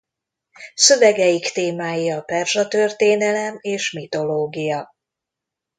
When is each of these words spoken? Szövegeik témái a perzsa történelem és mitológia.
Szövegeik 0.75 1.49
témái 1.49 2.11
a 2.11 2.21
perzsa 2.21 2.67
történelem 2.67 3.57
és 3.61 3.91
mitológia. 3.91 4.93